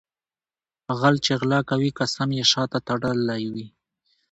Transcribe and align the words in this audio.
غل 0.99 1.15
چې 1.25 1.31
غلا 1.41 1.59
کوي 1.69 1.91
قسم 1.99 2.29
یې 2.37 2.43
شاته 2.51 2.79
تړلی 2.87 3.43
وي. 3.53 3.67